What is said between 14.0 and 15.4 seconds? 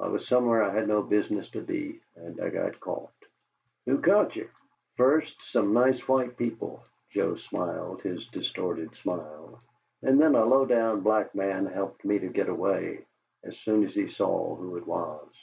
saw who it was.